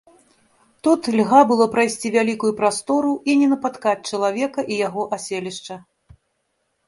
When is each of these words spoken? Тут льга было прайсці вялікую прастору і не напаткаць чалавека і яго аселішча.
Тут 0.85 1.01
льга 1.17 1.41
было 1.49 1.65
прайсці 1.73 2.07
вялікую 2.15 2.51
прастору 2.61 3.11
і 3.31 3.35
не 3.41 3.47
напаткаць 3.53 4.07
чалавека 4.13 4.61
і 4.71 4.75
яго 4.87 5.03
аселішча. 5.19 5.75